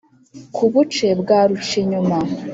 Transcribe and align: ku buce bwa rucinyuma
ku 0.55 0.63
buce 0.71 1.07
bwa 1.19 1.39
rucinyuma 1.49 2.17